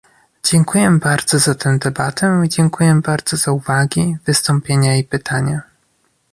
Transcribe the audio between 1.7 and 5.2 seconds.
debatę i dziękuję bardzo za uwagi, wystąpienia i